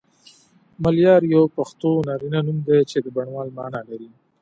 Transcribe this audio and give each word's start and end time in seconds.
ملیار 0.83 1.21
یو 1.33 1.43
پښتو 1.55 1.89
نارینه 2.07 2.39
نوم 2.45 2.57
دی 2.67 2.79
چی 2.89 2.97
د 3.01 3.07
بڼوال 3.15 3.47
معنی 3.57 3.81
لری 3.89 4.09